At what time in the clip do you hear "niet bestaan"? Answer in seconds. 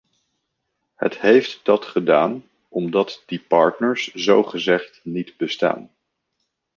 5.03-5.91